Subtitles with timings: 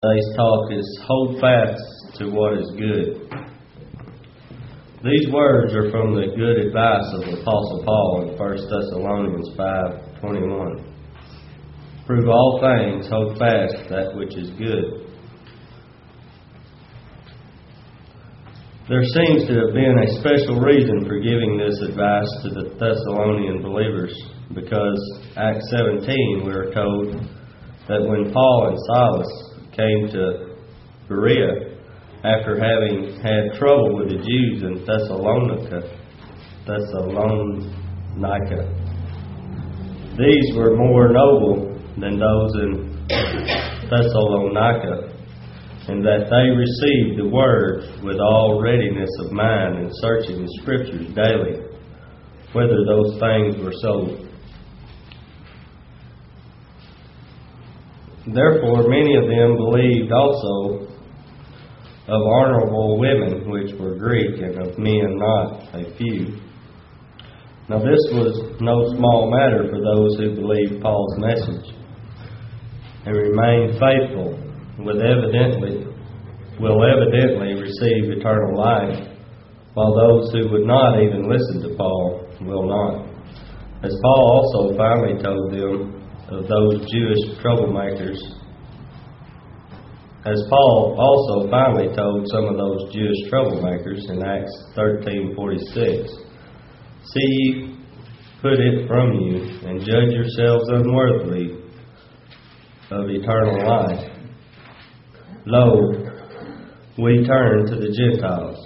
[0.00, 1.82] Today's talk is hold fast
[2.18, 3.28] to what is good.
[5.02, 10.84] These words are from the good advice of the Apostle Paul in 1 Thessalonians 5:21.
[12.06, 15.02] Prove all things, hold fast that which is good.
[18.88, 23.62] There seems to have been a special reason for giving this advice to the Thessalonian
[23.62, 24.14] believers
[24.54, 27.14] because Acts 17 we are told
[27.88, 29.47] that when Paul and Silas
[29.78, 30.56] came to
[31.08, 31.78] Berea
[32.24, 35.86] after having had trouble with the Jews in Thessalonica.
[36.66, 38.60] Thessalonica.
[40.18, 43.06] These were more noble than those in
[43.88, 45.14] Thessalonica,
[45.88, 51.06] in that they received the word with all readiness of mind and searching the scriptures
[51.14, 51.62] daily,
[52.52, 54.26] whether those things were so
[58.34, 60.86] Therefore, many of them believed also
[62.08, 66.40] of honorable women, which were Greek, and of men not a few.
[67.68, 71.74] Now, this was no small matter for those who believed Paul's message
[73.04, 74.36] and remained faithful,
[74.84, 75.86] with evidently
[76.60, 79.08] will evidently receive eternal life,
[79.74, 83.06] while those who would not even listen to Paul will not.
[83.84, 85.97] As Paul also finally told them,
[86.30, 88.18] of those Jewish troublemakers.
[90.26, 96.10] As Paul also finally told some of those Jewish troublemakers in Acts 13:46,
[97.04, 97.74] "See
[98.42, 101.56] put it from you, and judge yourselves unworthily
[102.90, 104.10] of eternal life.
[105.46, 105.92] Lo,
[106.98, 108.57] we turn to the Gentiles."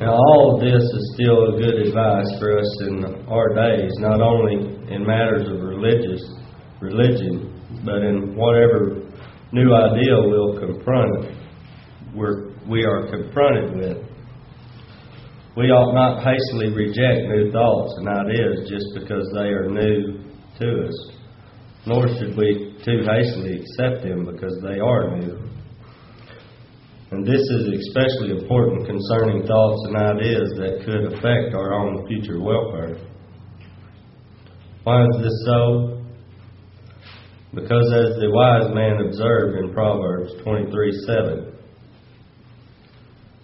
[0.00, 4.22] Now, all of this is still a good advice for us in our days, not
[4.22, 4.54] only
[4.90, 6.24] in matters of religious
[6.80, 7.52] religion,
[7.84, 9.02] but in whatever
[9.52, 11.36] new idea we'll confront,
[12.14, 13.98] we're, we are confronted with.
[15.54, 20.24] We ought not hastily reject new thoughts and ideas just because they are new
[20.60, 21.10] to us,
[21.84, 25.49] nor should we too hastily accept them because they are new.
[27.10, 32.40] And this is especially important concerning thoughts and ideas that could affect our own future
[32.40, 32.96] welfare.
[34.84, 36.02] Why is this so?
[37.52, 41.52] Because as the wise man observed in Proverbs 23 7,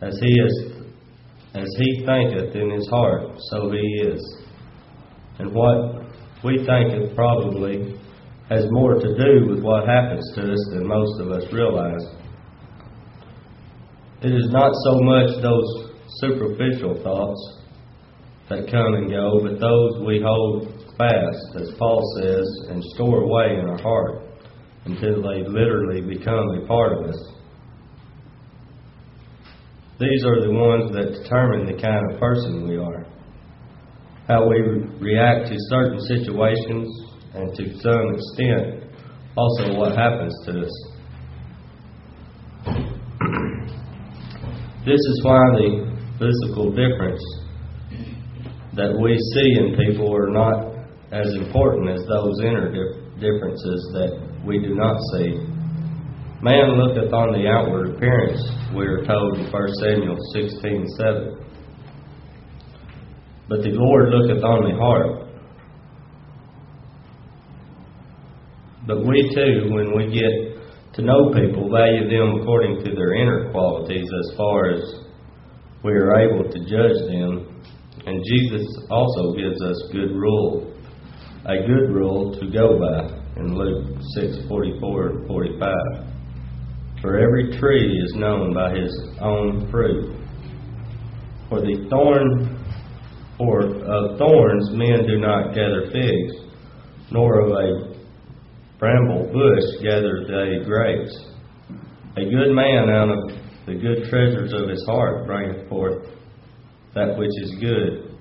[0.02, 0.72] as he is
[1.54, 4.42] as he thinketh in his heart, so he is.
[5.38, 6.04] And what
[6.44, 7.98] we thinketh probably
[8.50, 12.04] has more to do with what happens to us than most of us realize.
[14.22, 15.90] It is not so much those
[16.20, 17.60] superficial thoughts
[18.48, 23.58] that come and go, but those we hold fast, as Paul says, and store away
[23.60, 24.22] in our heart
[24.86, 27.32] until they literally become a part of us.
[29.98, 33.06] These are the ones that determine the kind of person we are,
[34.28, 34.60] how we
[35.00, 36.88] react to certain situations,
[37.34, 38.92] and to some extent,
[39.36, 40.95] also what happens to us.
[44.86, 47.18] This is why the physical difference
[48.78, 50.78] that we see in people are not
[51.10, 52.70] as important as those inner
[53.18, 54.14] differences that
[54.46, 55.42] we do not see.
[56.40, 58.38] Man looketh on the outward appearance,
[58.76, 61.36] we are told in 1 Samuel 16 7.
[63.48, 65.26] But the Lord looketh on the heart.
[68.86, 70.55] But we too, when we get
[70.96, 74.80] to know people, value them according to their inner qualities as far as
[75.84, 77.62] we are able to judge them.
[78.06, 80.74] And Jesus also gives us good rule,
[81.44, 85.74] a good rule to go by in Luke 6 44 and 45.
[87.02, 90.16] For every tree is known by his own fruit.
[91.50, 92.56] For the thorn,
[93.38, 96.32] or of uh, thorns men do not gather figs,
[97.10, 97.95] nor of a
[98.78, 101.16] bramble bush gathered they grapes.
[102.16, 103.18] A good man out of
[103.66, 106.06] the good treasures of his heart bringeth forth
[106.94, 108.16] that which is good,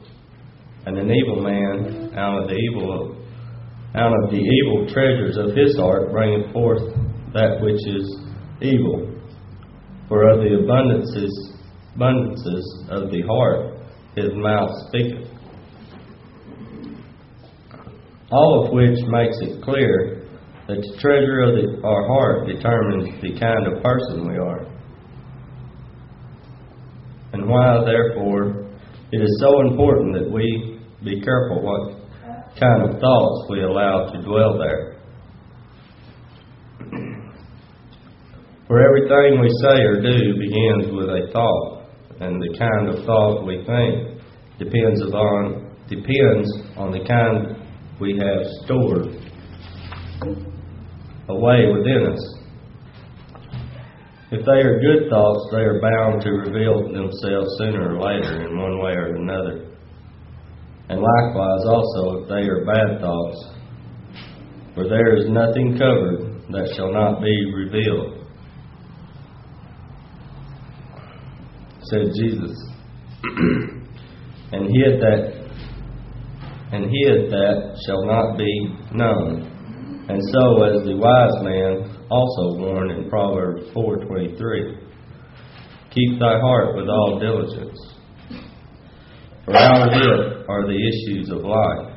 [0.85, 3.21] and an evil man out of the evil
[3.95, 6.81] out of the evil treasures of his heart bringeth forth
[7.33, 8.19] that which is
[8.61, 9.11] evil.
[10.09, 11.55] For of the abundances
[11.95, 13.77] abundances of the heart
[14.15, 15.29] his mouth speaketh.
[18.31, 20.14] All of which makes it clear
[20.67, 24.65] the treasure of the, our heart determines the kind of person we are.
[27.33, 28.65] And why, therefore,
[29.11, 31.99] it is so important that we be careful what
[32.59, 34.95] kind of thoughts we allow to dwell there.
[38.67, 41.85] For everything we say or do begins with a thought,
[42.21, 44.19] and the kind of thought we think
[44.57, 47.57] depends upon depends on the kind
[47.99, 49.15] we have stored
[51.29, 52.35] away within us.
[54.31, 58.57] If they are good thoughts, they are bound to reveal themselves sooner or later in
[58.57, 59.71] one way or another.
[60.89, 63.55] And likewise, also, if they are bad thoughts,
[64.73, 68.25] for there is nothing covered that shall not be revealed.
[71.83, 72.51] Said Jesus.
[74.51, 75.35] and hid that
[76.71, 79.54] and hid that shall not be known.
[80.07, 84.77] And so as the wise man also warned in Proverbs 4:23,
[85.89, 87.77] keep thy heart with all diligence,
[89.45, 91.91] for out of it are the issues of life.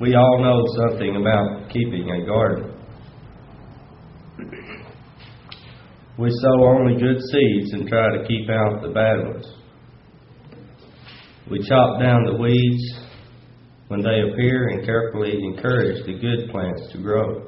[0.00, 2.72] We all know something about keeping a garden.
[6.18, 9.46] We sow only good seeds and try to keep out the bad ones.
[11.50, 12.98] We chop down the weeds
[13.92, 17.46] when they appear and carefully encourage the good plants to grow.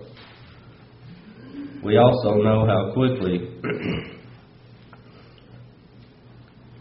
[1.82, 3.49] We also know how quickly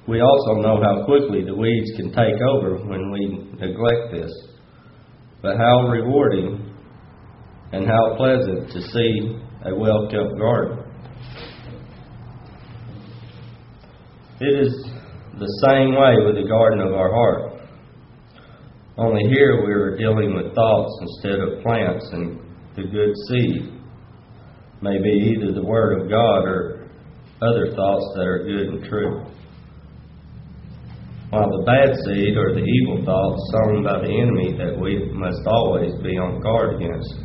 [0.05, 4.33] we also know how quickly the weeds can take over when we neglect this.
[5.41, 6.75] But how rewarding
[7.71, 10.79] and how pleasant to see a well kept garden.
[14.41, 14.73] It is
[15.39, 17.52] the same way with the garden of our heart.
[18.95, 22.39] Only here we are dealing with thoughts instead of plants and
[22.75, 23.73] the good seed.
[24.83, 26.89] May be either the Word of God or
[27.41, 29.25] other thoughts that are good and true.
[31.31, 35.41] While the bad seed or the evil thoughts sown by the enemy that we must
[35.47, 37.15] always be on guard against,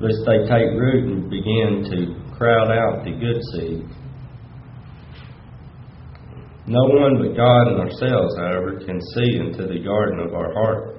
[0.00, 3.82] lest they take root and begin to crowd out the good seed.
[6.66, 10.96] No one but God and ourselves, however, can see into the garden of our heart.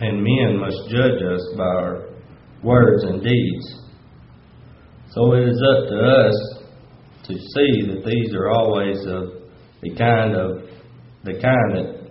[0.00, 2.08] And men must judge us by our
[2.62, 3.82] words and deeds.
[5.10, 6.62] So it is up to us
[7.24, 9.42] to see that these are always of
[9.82, 10.68] the kind of
[11.24, 12.02] the kind that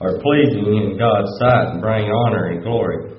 [0.00, 3.14] are pleasing in God's sight and bring honor and glory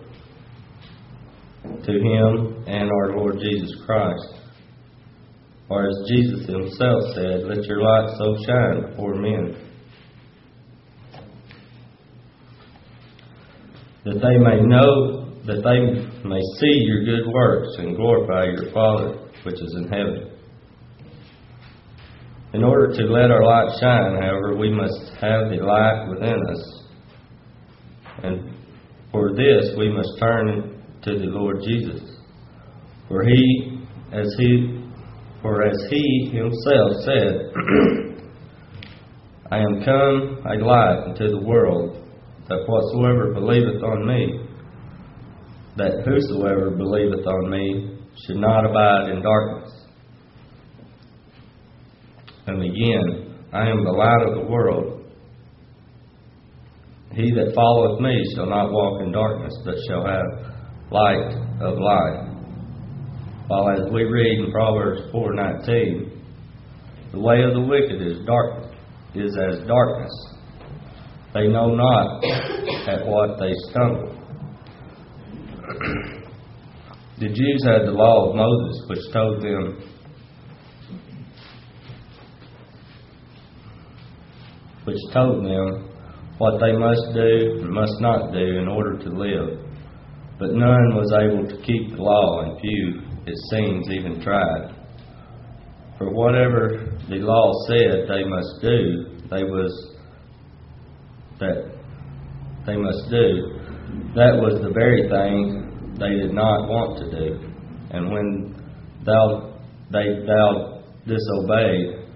[1.64, 4.45] to Him and our Lord Jesus Christ.
[5.70, 9.66] Or as Jesus himself said, let your light so shine before men
[14.06, 19.18] that they may know, that they may see your good works and glorify your Father
[19.44, 20.32] which is in heaven.
[22.54, 26.84] In order to let our light shine, however, we must have the light within us.
[28.24, 28.56] And
[29.12, 32.02] for this, we must turn to the Lord Jesus.
[33.08, 34.75] For he, as he
[35.46, 37.52] for as he himself said,
[39.52, 42.04] I am come a light into the world,
[42.50, 44.40] that whatsoever believeth on me,
[45.78, 47.96] that whosoever believeth on me
[48.26, 49.72] should not abide in darkness.
[52.48, 55.04] And again, I am the light of the world.
[57.12, 60.26] He that followeth me shall not walk in darkness, but shall have
[60.90, 62.25] light of life.
[63.48, 66.10] While as we read in Proverbs 4:19,
[67.12, 68.74] the way of the wicked is dark
[69.14, 70.12] is as darkness.
[71.36, 72.24] They know not
[72.88, 74.16] at what they stumble.
[77.20, 79.78] the Jews had the law of Moses, which told them
[84.86, 85.90] which told them
[86.40, 89.60] what they must do and must not do in order to live.
[90.40, 94.76] But none was able to keep the law, and few it seems, even tried.
[95.98, 99.96] For whatever the law said they must do, they was
[101.40, 101.72] that
[102.66, 103.60] they must do.
[104.16, 107.50] That was the very thing they did not want to do.
[107.92, 108.56] And when
[109.06, 109.60] thou
[109.92, 112.08] they thou disobeyed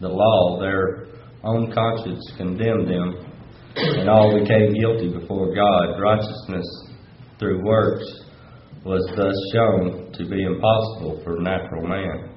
[0.00, 1.06] the law, their
[1.44, 3.14] own conscience condemned them,
[3.76, 6.00] and all became guilty before God.
[6.00, 6.66] Righteousness
[7.38, 8.04] through works
[8.84, 12.34] was thus shown to be impossible for natural man.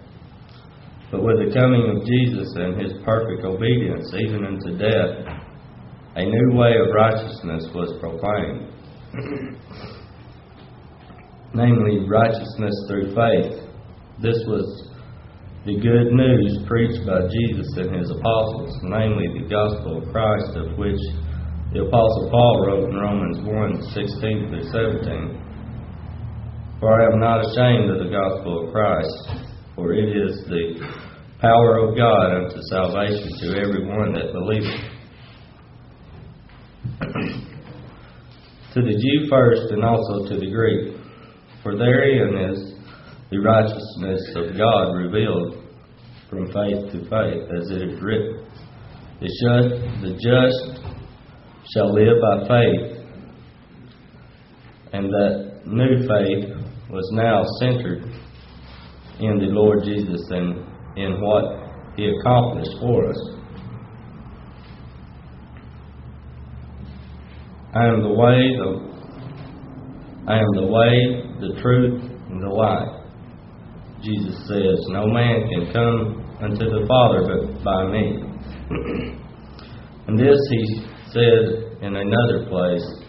[1.11, 5.27] But with the coming of Jesus and his perfect obedience, even unto death,
[6.15, 8.71] a new way of righteousness was proclaimed.
[11.53, 13.67] Namely, righteousness through faith.
[14.21, 14.91] This was
[15.65, 20.77] the good news preached by Jesus and his apostles, namely the gospel of Christ, of
[20.77, 20.97] which
[21.73, 25.50] the apostle Paul wrote in Romans 1 16 through 17.
[26.81, 29.45] For I am not ashamed of the gospel of Christ,
[29.75, 30.81] for it is the
[31.39, 34.81] power of God unto salvation to every one that believeth.
[38.73, 40.97] to the Jew first, and also to the Greek.
[41.61, 42.73] For therein is
[43.29, 45.63] the righteousness of God revealed
[46.31, 48.43] from faith to faith, as it is written.
[49.19, 49.69] The just,
[50.01, 50.81] the just
[51.75, 53.05] shall live by faith,
[54.93, 56.60] and that new faith
[56.91, 58.03] was now centered
[59.19, 60.65] in the Lord Jesus and
[60.97, 63.29] in what He accomplished for us.
[67.73, 68.91] I am the way, the
[70.27, 73.01] I am the way, the truth, and the life.
[74.03, 78.19] Jesus says, No man can come unto the Father but by me.
[80.07, 83.00] and this he said in another place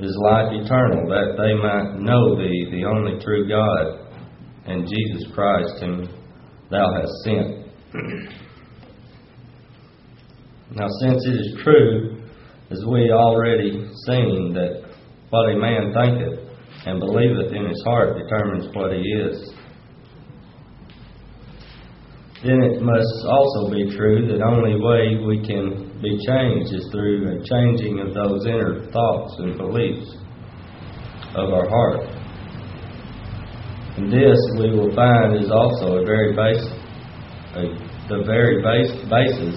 [0.00, 4.06] is life eternal, that they might know thee, the only true God,
[4.66, 6.08] and Jesus Christ, whom
[6.70, 7.66] thou hast sent.
[10.74, 12.22] now, since it is true,
[12.70, 14.82] as we already seen, that
[15.30, 16.40] what a man thinketh
[16.86, 19.55] and believeth in his heart determines what he is
[22.44, 27.24] then it must also be true that only way we can be changed is through
[27.32, 30.16] a changing of those inner thoughts and beliefs
[31.34, 32.00] of our heart.
[33.96, 36.66] And this we will find is also a very base,
[37.56, 37.62] a,
[38.08, 39.56] the very base, basis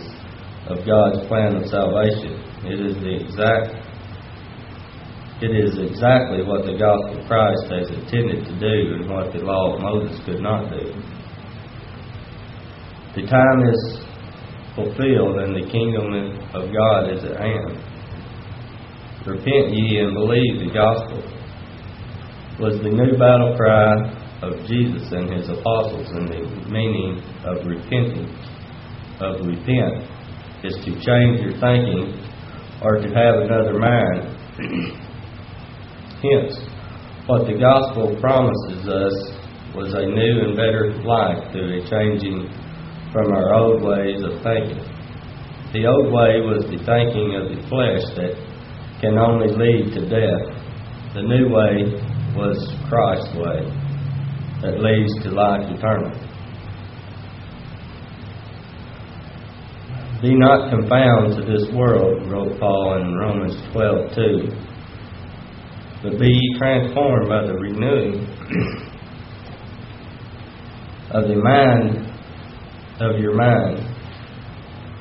[0.68, 2.40] of God's plan of salvation.
[2.64, 3.76] It is the exact
[5.42, 9.40] it is exactly what the gospel of Christ has intended to do and what the
[9.40, 10.92] law of Moses could not do.
[13.20, 14.00] The time is
[14.76, 17.76] fulfilled and the kingdom of God is at hand.
[19.28, 21.20] Repent ye and believe the gospel
[22.62, 23.92] was the new battle cry
[24.42, 28.32] of Jesus and his apostles, and the meaning of repenting,
[29.20, 30.08] of repent,
[30.64, 32.16] is to change your thinking
[32.82, 34.32] or to have another mind.
[36.24, 36.56] Hence,
[37.28, 39.36] what the gospel promises us
[39.76, 42.50] was a new and better life through a changing
[43.12, 44.84] from our old ways of thinking.
[45.74, 48.34] The old way was the thinking of the flesh that
[49.02, 50.50] can only lead to death.
[51.14, 51.90] The new way
[52.36, 52.58] was
[52.90, 53.66] Christ's way
[54.62, 56.12] that leads to life eternal.
[60.22, 64.70] Be not confounded to this world, wrote Paul in Romans 12 2.
[66.04, 68.28] But be transformed by the renewing
[71.12, 72.09] of the mind
[73.02, 73.80] of your mind.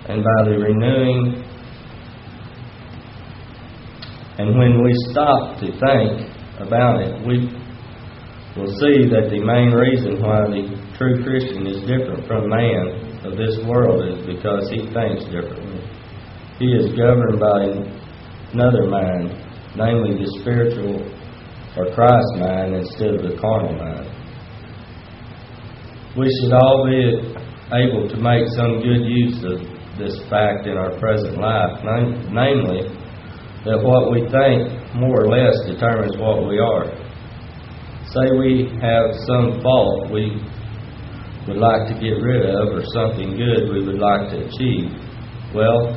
[0.09, 1.45] And by the renewing,
[4.39, 7.51] and when we stop to think about it, we
[8.57, 13.37] will see that the main reason why the true Christian is different from man of
[13.37, 15.83] this world is because he thinks differently.
[16.59, 17.67] He is governed by
[18.53, 19.35] another mind,
[19.77, 21.03] namely the spiritual
[21.77, 24.11] or Christ mind instead of the carnal mind.
[26.17, 27.38] We should all be
[27.73, 29.61] able to make some good use of
[29.99, 31.85] this fact in our present life,
[32.33, 32.89] namely,
[33.67, 36.89] that what we think more or less determines what we are.
[38.09, 40.33] Say we have some fault we
[41.47, 44.89] would like to get rid of or something good we would like to achieve.
[45.53, 45.93] Well,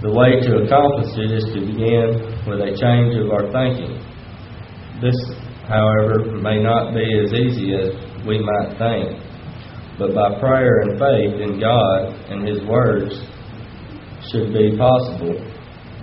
[0.00, 4.00] the way to accomplish it is to begin with a change of our thinking.
[5.02, 5.18] This,
[5.68, 7.92] however, may not be as easy as
[8.24, 9.27] we might think
[9.98, 13.14] but by prayer and faith in God and His words
[14.30, 15.34] should be possible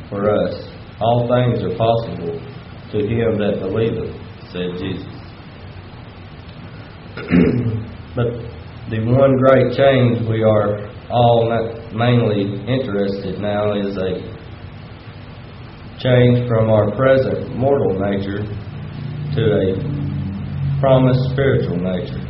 [0.10, 0.54] for us.
[1.00, 2.40] All things are possible
[2.92, 4.16] to him that believeth,
[4.52, 5.14] said Jesus.
[8.16, 8.28] but
[8.90, 11.50] the one great change we are all
[11.94, 14.36] mainly interested now is a
[16.00, 18.44] change from our present mortal nature
[19.36, 22.25] to a promised spiritual nature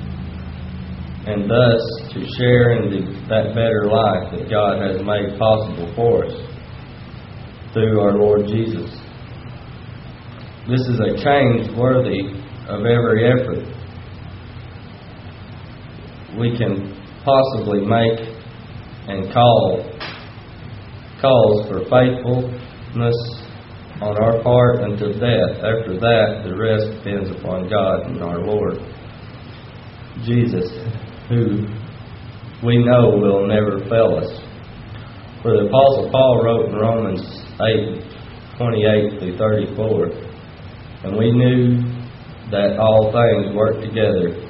[1.27, 6.25] and thus to share in the, that better life that God has made possible for
[6.25, 6.33] us
[7.73, 8.89] through our Lord Jesus.
[10.69, 12.29] This is a change worthy
[12.67, 13.75] of every effort
[16.37, 18.19] we can possibly make
[19.07, 19.83] and call
[21.21, 23.15] calls for faithfulness
[24.01, 25.57] on our part until death.
[25.57, 28.77] After that, the rest depends upon God and our Lord
[30.23, 30.69] Jesus
[31.29, 31.67] who
[32.65, 34.41] we know will never fail us.
[35.41, 37.21] For the Apostle Paul wrote in Romans
[37.61, 38.05] 8
[38.57, 40.05] 28 through 34,
[41.03, 41.83] and we knew
[42.51, 44.45] that all things work together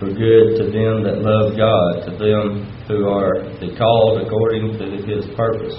[0.00, 4.96] for good to them that love God, to them who are the called according to
[5.06, 5.76] his purpose,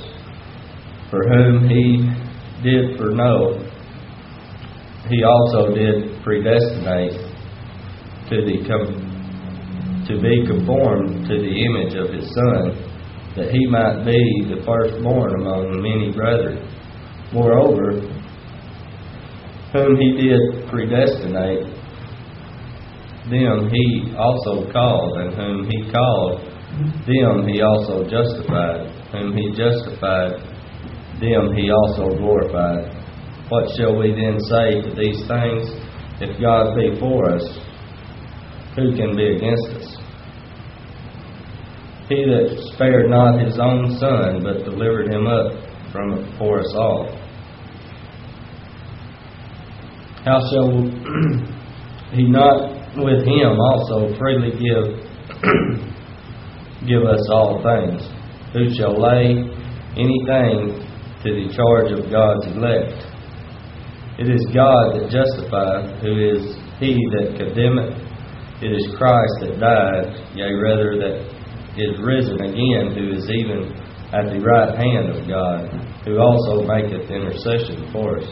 [1.09, 2.07] for whom he
[2.63, 3.59] did foreknow,
[5.09, 7.19] he also did predestinate
[8.29, 8.63] to, the
[10.11, 12.75] to be conformed to the image of his Son,
[13.35, 14.19] that he might be
[14.51, 16.67] the firstborn among many brethren.
[17.31, 18.01] Moreover,
[19.71, 21.63] whom he did predestinate,
[23.29, 26.41] them he also called, and whom he called,
[27.07, 28.91] them he also justified.
[29.13, 30.43] Whom he justified,
[31.21, 32.97] them he also glorified.
[33.47, 35.71] What shall we then say to these things?
[36.19, 37.43] If God be for us,
[38.75, 39.97] who can be against us?
[42.09, 45.53] He that spared not his own son, but delivered him up
[45.91, 47.17] from for us all.
[50.25, 50.71] How shall
[52.13, 55.07] he not with him also freely give
[56.87, 58.03] give us all things?
[58.53, 59.39] Who shall lay
[59.95, 60.83] anything
[61.23, 63.07] to the charge of God's elect?
[64.19, 68.10] It is God that justifieth, who is he that condemneth.
[68.61, 71.17] It is Christ that died, yea, rather that
[71.77, 73.73] is risen again, who is even
[74.13, 75.65] at the right hand of God,
[76.05, 78.29] who also maketh intercession for us.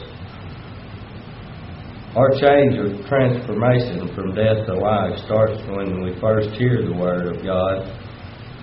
[2.15, 7.33] Our change or transformation from death to life starts when we first hear the Word
[7.33, 7.89] of God,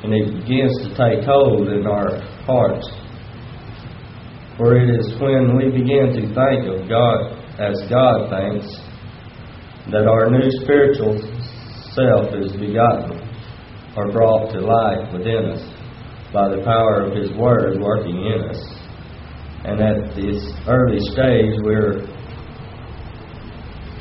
[0.05, 2.87] and it begins to take hold in our hearts.
[4.57, 8.67] For it is when we begin to think of God as God thinks
[9.91, 11.17] that our new spiritual
[11.97, 13.19] self is begotten
[13.97, 15.63] or brought to life within us
[16.33, 18.61] by the power of His Word working in us.
[19.65, 22.05] And at this early stage, we're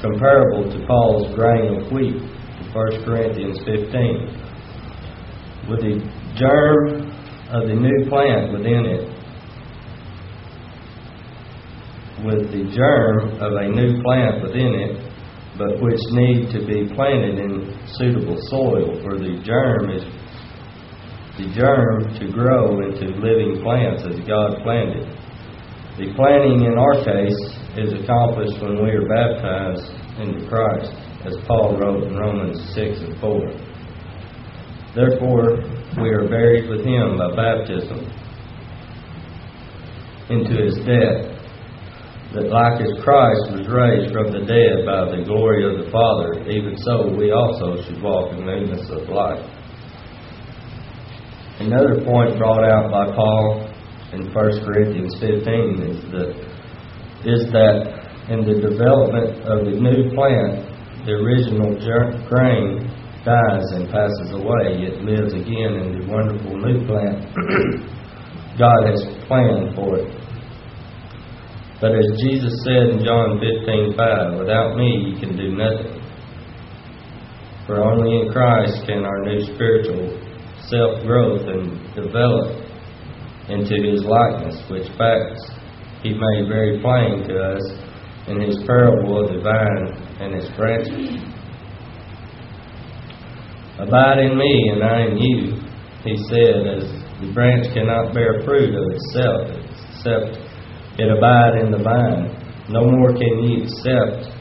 [0.02, 4.44] comparable to Paul's grain of wheat in 1 Corinthians 15.
[5.70, 6.04] With the
[6.36, 7.10] germ
[7.50, 9.10] of the new plant within it,
[12.26, 15.15] with the germ of a new plant within it,
[15.58, 20.04] but which need to be planted in suitable soil, for the germ is
[21.38, 25.08] the germ to grow into living plants as God planted.
[25.98, 27.40] The planting in our case
[27.78, 30.92] is accomplished when we are baptized into Christ,
[31.26, 33.76] as Paul wrote in Romans 6 and 4.
[34.96, 35.60] Therefore,
[36.02, 38.00] we are buried with him by baptism
[40.30, 41.35] into his death,
[42.36, 46.44] that like as Christ was raised from the dead by the glory of the Father,
[46.52, 49.40] even so we also should walk in newness of life.
[51.64, 53.72] Another point brought out by Paul
[54.12, 56.32] in 1 Corinthians 15 is that,
[57.24, 60.68] is that in the development of the new plant,
[61.08, 61.72] the original
[62.28, 62.84] grain
[63.24, 67.24] dies and passes away, it lives again in the wonderful new plant
[68.60, 70.25] God has planned for it.
[71.82, 76.02] But as Jesus said in John 15:5, without me you can do nothing.
[77.68, 80.18] For only in Christ can our new spiritual
[80.70, 82.64] self growth and develop
[83.50, 85.52] into his likeness, which facts
[86.02, 87.62] he made very plain to us
[88.28, 89.88] in his parable of the vine
[90.20, 91.22] and its branches.
[93.78, 95.58] Abide in me, and I in you,
[96.04, 96.84] he said, as
[97.20, 99.52] the branch cannot bear fruit of itself
[99.90, 100.45] except
[100.98, 102.32] it abide in the vine.
[102.70, 104.36] No more can ye accept,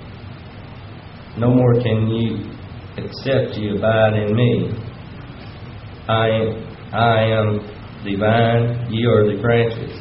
[1.36, 2.54] no more can you
[2.96, 4.70] accept ye abide in me.
[6.08, 6.46] I am,
[6.92, 7.58] I am
[8.04, 10.00] the vine, ye are the branches.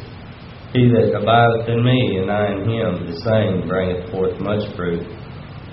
[0.73, 5.05] He that abideth in me, and I in him, the same bringeth forth much fruit.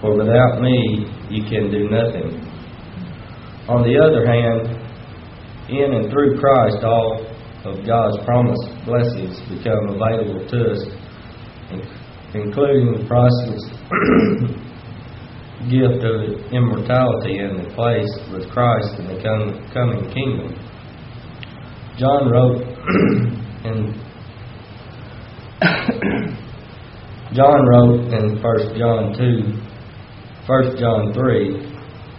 [0.01, 2.41] For without me ye can do nothing.
[3.69, 4.81] On the other hand,
[5.69, 7.30] in and through Christ, all
[7.65, 10.83] of God's promised blessings become available to us,
[12.33, 13.65] including the priceless
[15.69, 19.21] gift of immortality and the place with Christ in the
[19.75, 20.57] coming kingdom.
[21.99, 22.63] John wrote
[23.65, 24.01] in
[27.35, 29.53] John wrote in 1 John 2,
[30.47, 31.71] 1 John 3,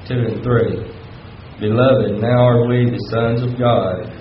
[0.08, 0.91] 2 and 3.
[1.60, 4.21] Beloved, now are we the sons of God,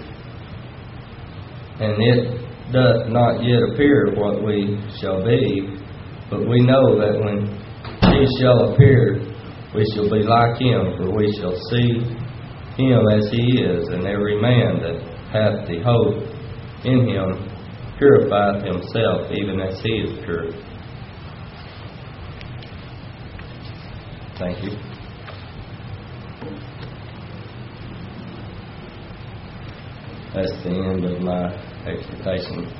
[1.81, 5.67] and it doth not yet appear what we shall be,
[6.29, 7.49] but we know that when
[8.13, 9.19] he shall appear,
[9.75, 12.05] we shall be like him, for we shall see
[12.77, 15.01] him as he is, and every man that
[15.33, 16.23] hath the hope
[16.85, 17.51] in him
[17.97, 20.51] purifieth himself, even as he is pure.
[24.39, 24.71] Thank you.
[30.33, 32.80] That's the end of my exhortation.